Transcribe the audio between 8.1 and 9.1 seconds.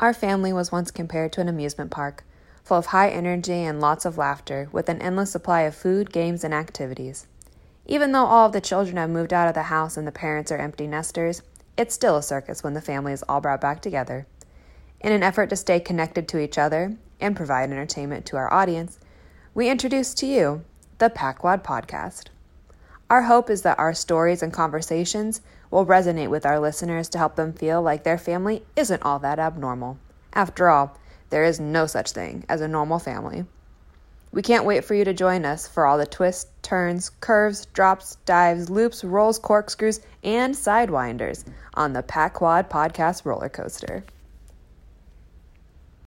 though all of the children have